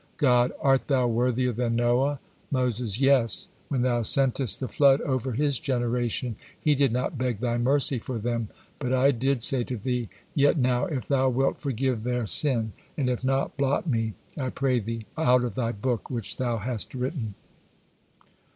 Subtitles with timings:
[0.31, 2.19] '"God: "Art thou worthier than Noah?"
[2.49, 7.59] Moses: "Yes; when Thou sentest the flood over his generation he did not beg Thy
[7.59, 12.01] mercy for them, but I did say to Thee, 'Yet now, if Thou wilt forgive
[12.01, 16.37] their sin; and if not, blot me, I pray Thee, out of Thy book which
[16.37, 17.35] Thou hast written.'"